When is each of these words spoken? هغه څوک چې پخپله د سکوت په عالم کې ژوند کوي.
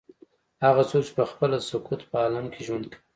هغه 0.65 0.83
څوک 0.89 1.03
چې 1.07 1.13
پخپله 1.19 1.57
د 1.59 1.63
سکوت 1.69 2.01
په 2.09 2.15
عالم 2.23 2.45
کې 2.53 2.61
ژوند 2.67 2.85
کوي. 2.91 2.97